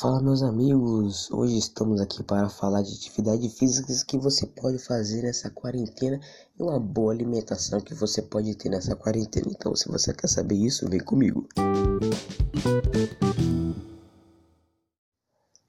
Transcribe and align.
Fala 0.00 0.22
meus 0.22 0.42
amigos, 0.42 1.30
hoje 1.30 1.58
estamos 1.58 2.00
aqui 2.00 2.22
para 2.22 2.48
falar 2.48 2.80
de 2.80 2.94
atividades 2.94 3.58
físicas 3.58 4.02
que 4.02 4.16
você 4.16 4.46
pode 4.46 4.78
fazer 4.78 5.20
nessa 5.20 5.50
quarentena 5.50 6.18
e 6.58 6.62
uma 6.62 6.80
boa 6.80 7.12
alimentação 7.12 7.82
que 7.82 7.92
você 7.92 8.22
pode 8.22 8.54
ter 8.54 8.70
nessa 8.70 8.96
quarentena. 8.96 9.48
Então, 9.50 9.76
se 9.76 9.90
você 9.90 10.14
quer 10.14 10.28
saber 10.28 10.54
isso, 10.54 10.88
vem 10.88 11.00
comigo. 11.00 11.46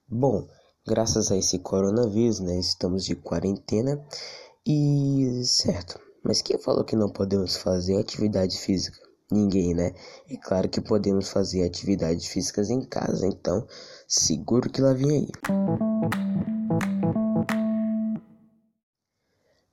Bom, 0.07 0.47
graças 0.87 1.29
a 1.29 1.35
esse 1.35 1.59
coronavírus, 1.59 2.39
né, 2.39 2.57
estamos 2.57 3.03
de 3.03 3.17
quarentena 3.17 4.01
e 4.65 5.41
certo. 5.43 5.99
Mas 6.23 6.41
quem 6.41 6.57
falou 6.57 6.85
que 6.85 6.95
não 6.95 7.11
podemos 7.11 7.57
fazer 7.57 7.99
atividade 7.99 8.57
física? 8.57 9.10
Ninguém, 9.31 9.73
né? 9.73 9.93
É 10.29 10.35
claro 10.35 10.67
que 10.67 10.81
podemos 10.81 11.29
fazer 11.29 11.63
atividades 11.63 12.27
físicas 12.27 12.69
em 12.69 12.81
casa, 12.81 13.25
então 13.25 13.65
seguro 14.07 14.69
que 14.69 14.81
lá 14.81 14.93
vem 14.93 15.09
aí. 15.09 15.27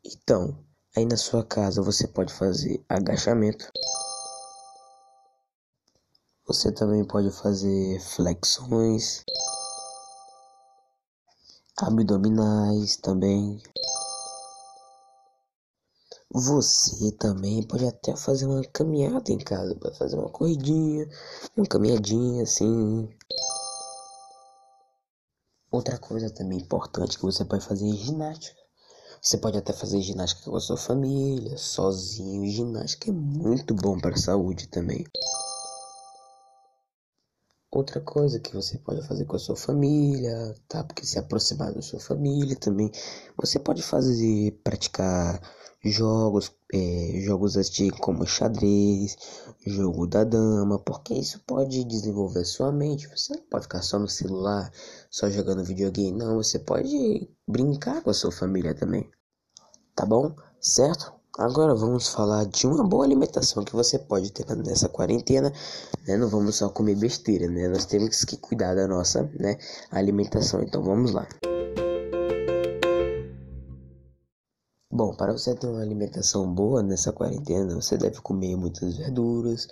Então, 0.04 0.56
aí 0.96 1.04
na 1.04 1.16
sua 1.16 1.44
casa 1.44 1.82
você 1.82 2.06
pode 2.06 2.32
fazer 2.32 2.84
agachamento. 2.88 3.68
Você 6.46 6.72
também 6.72 7.04
pode 7.04 7.30
fazer 7.30 8.00
flexões, 8.00 9.24
abdominais 11.76 12.96
também. 12.96 13.60
Você 16.30 17.10
também 17.12 17.62
pode 17.62 17.86
até 17.86 18.14
fazer 18.14 18.44
uma 18.44 18.62
caminhada 18.64 19.32
em 19.32 19.38
casa, 19.38 19.74
para 19.74 19.94
fazer 19.94 20.16
uma 20.16 20.28
corridinha, 20.28 21.08
uma 21.56 21.66
caminhadinha 21.66 22.42
assim. 22.42 23.08
Outra 25.70 25.98
coisa 25.98 26.28
também 26.28 26.58
importante 26.58 27.16
que 27.16 27.24
você 27.24 27.46
pode 27.46 27.64
fazer 27.64 27.88
é 27.88 27.96
ginástica. 27.96 28.60
Você 29.22 29.38
pode 29.38 29.56
até 29.56 29.72
fazer 29.72 30.02
ginástica 30.02 30.50
com 30.50 30.56
a 30.56 30.60
sua 30.60 30.76
família, 30.76 31.56
sozinho. 31.56 32.46
Ginástica 32.50 33.08
é 33.08 33.12
muito 33.12 33.74
bom 33.74 33.98
para 33.98 34.14
a 34.14 34.18
saúde 34.18 34.68
também. 34.68 35.06
Outra 37.78 38.00
coisa 38.00 38.40
que 38.40 38.52
você 38.52 38.76
pode 38.76 39.06
fazer 39.06 39.24
com 39.24 39.36
a 39.36 39.38
sua 39.38 39.54
família, 39.54 40.52
tá? 40.66 40.82
Porque 40.82 41.06
se 41.06 41.16
aproximar 41.16 41.72
da 41.72 41.80
sua 41.80 42.00
família 42.00 42.56
também. 42.56 42.90
Você 43.36 43.56
pode 43.56 43.84
fazer, 43.84 44.50
praticar 44.64 45.40
jogos, 45.84 46.52
é, 46.74 47.20
jogos 47.20 47.56
assim 47.56 47.88
como 47.90 48.26
xadrez, 48.26 49.16
jogo 49.64 50.08
da 50.08 50.24
dama, 50.24 50.80
porque 50.80 51.14
isso 51.14 51.38
pode 51.46 51.84
desenvolver 51.84 52.44
sua 52.44 52.72
mente. 52.72 53.06
Você 53.16 53.34
não 53.34 53.42
pode 53.42 53.66
ficar 53.66 53.82
só 53.82 53.96
no 53.96 54.08
celular, 54.08 54.72
só 55.08 55.30
jogando 55.30 55.62
videogame, 55.62 56.18
não. 56.18 56.42
Você 56.42 56.58
pode 56.58 57.30
brincar 57.46 58.02
com 58.02 58.10
a 58.10 58.14
sua 58.14 58.32
família 58.32 58.74
também, 58.74 59.08
tá 59.94 60.04
bom? 60.04 60.34
Certo? 60.60 61.17
Agora 61.38 61.72
vamos 61.72 62.08
falar 62.08 62.46
de 62.46 62.66
uma 62.66 62.82
boa 62.82 63.04
alimentação 63.04 63.64
que 63.64 63.72
você 63.72 63.96
pode 63.96 64.32
ter 64.32 64.44
nessa 64.56 64.88
quarentena, 64.88 65.52
né? 66.04 66.16
Não 66.16 66.28
vamos 66.28 66.56
só 66.56 66.68
comer 66.68 66.96
besteira, 66.96 67.46
né? 67.46 67.68
Nós 67.68 67.84
temos 67.84 68.24
que 68.24 68.36
cuidar 68.36 68.74
da 68.74 68.88
nossa, 68.88 69.22
né, 69.38 69.56
alimentação. 69.92 70.60
Então 70.60 70.82
vamos 70.82 71.12
lá. 71.12 71.28
Bom, 74.90 75.14
para 75.14 75.32
você 75.32 75.54
ter 75.54 75.68
uma 75.68 75.80
alimentação 75.80 76.52
boa 76.52 76.82
nessa 76.82 77.12
quarentena, 77.12 77.72
você 77.72 77.96
deve 77.96 78.20
comer 78.20 78.56
muitas 78.56 78.96
verduras 78.96 79.68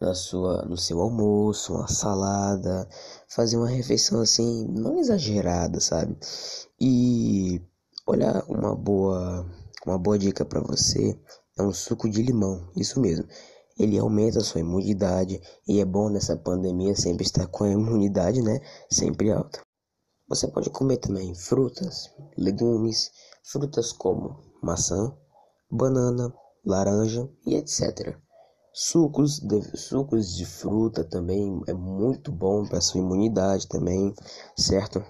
na 0.00 0.14
sua, 0.14 0.62
no 0.64 0.78
seu 0.78 1.02
almoço, 1.02 1.74
uma 1.74 1.86
salada, 1.86 2.88
fazer 3.28 3.58
uma 3.58 3.68
refeição 3.68 4.22
assim, 4.22 4.66
não 4.68 4.98
exagerada, 4.98 5.80
sabe? 5.80 6.16
E 6.80 7.60
olha, 8.06 8.42
uma 8.48 8.74
boa, 8.74 9.44
uma 9.86 9.98
boa 9.98 10.18
dica 10.18 10.44
para 10.44 10.60
você 10.60 11.18
é 11.58 11.62
um 11.62 11.72
suco 11.72 12.08
de 12.08 12.22
limão, 12.22 12.70
isso 12.76 13.00
mesmo. 13.00 13.26
Ele 13.78 13.98
aumenta 13.98 14.38
a 14.38 14.44
sua 14.44 14.60
imunidade 14.60 15.40
e 15.66 15.80
é 15.80 15.84
bom 15.84 16.10
nessa 16.10 16.36
pandemia 16.36 16.94
sempre 16.94 17.24
estar 17.24 17.46
com 17.46 17.64
a 17.64 17.70
imunidade, 17.70 18.42
né, 18.42 18.60
sempre 18.90 19.30
alta. 19.30 19.60
Você 20.28 20.46
pode 20.46 20.70
comer 20.70 20.98
também 20.98 21.34
frutas, 21.34 22.10
legumes, 22.36 23.10
frutas 23.42 23.90
como 23.90 24.38
maçã, 24.62 25.12
banana, 25.70 26.32
laranja 26.64 27.28
e 27.46 27.54
etc. 27.54 28.16
Sucos 28.72 29.40
de, 29.40 29.76
sucos 29.76 30.36
de 30.36 30.46
fruta 30.46 31.02
também 31.02 31.60
é 31.66 31.72
muito 31.72 32.30
bom 32.30 32.64
para 32.66 32.80
sua 32.80 33.00
imunidade 33.00 33.66
também, 33.66 34.14
certo? 34.56 35.02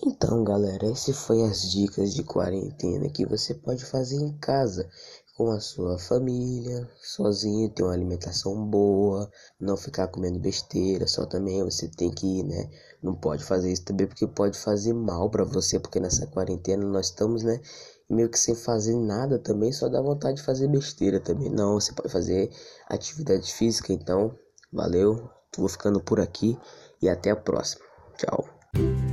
Então, 0.00 0.42
galera, 0.42 0.86
esse 0.86 1.12
foi 1.12 1.42
as 1.42 1.70
dicas 1.70 2.14
de 2.14 2.22
quarentena 2.22 3.10
que 3.10 3.26
você 3.26 3.52
pode 3.54 3.84
fazer 3.84 4.16
em 4.16 4.32
casa 4.38 4.88
com 5.36 5.50
a 5.50 5.60
sua 5.60 5.98
família, 5.98 6.88
sozinho, 7.02 7.68
ter 7.70 7.82
uma 7.82 7.92
alimentação 7.92 8.66
boa, 8.66 9.30
não 9.60 9.76
ficar 9.76 10.08
comendo 10.08 10.38
besteira, 10.38 11.06
só 11.06 11.26
também 11.26 11.62
você 11.62 11.88
tem 11.88 12.10
que, 12.10 12.42
né, 12.42 12.70
não 13.02 13.14
pode 13.14 13.44
fazer 13.44 13.72
isso 13.72 13.84
também 13.84 14.06
porque 14.06 14.26
pode 14.26 14.58
fazer 14.58 14.92
mal 14.94 15.30
para 15.30 15.44
você, 15.44 15.78
porque 15.78 16.00
nessa 16.00 16.26
quarentena 16.26 16.86
nós 16.86 17.06
estamos, 17.06 17.42
né, 17.42 17.60
meio 18.08 18.30
que 18.30 18.38
sem 18.38 18.54
fazer 18.54 18.96
nada 18.96 19.38
também, 19.38 19.72
só 19.72 19.88
dá 19.88 20.00
vontade 20.00 20.36
de 20.36 20.42
fazer 20.42 20.68
besteira 20.68 21.20
também. 21.20 21.50
Não, 21.50 21.80
você 21.80 21.92
pode 21.92 22.10
fazer 22.10 22.50
atividade 22.88 23.52
física, 23.52 23.92
então, 23.92 24.34
valeu, 24.72 25.30
vou 25.56 25.68
ficando 25.68 26.00
por 26.00 26.20
aqui 26.20 26.58
e 27.00 27.08
até 27.08 27.30
a 27.30 27.36
próxima. 27.36 27.84
Tchau. 28.16 29.11